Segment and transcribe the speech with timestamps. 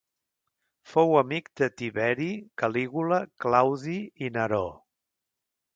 [0.93, 2.31] Fou amic de Tiberi,
[2.63, 4.65] Calígula, Claudi i Neró.